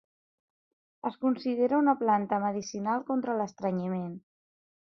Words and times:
Es 1.09 1.19
considera 1.25 1.81
una 1.83 1.95
planta 1.99 2.41
medicinal 2.47 3.07
contra 3.11 3.37
l'estrenyiment. 3.43 4.13